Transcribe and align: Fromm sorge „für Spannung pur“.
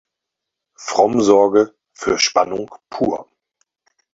Fromm 0.79 1.21
sorge 1.21 1.75
„für 1.93 2.17
Spannung 2.17 2.73
pur“. 2.89 3.27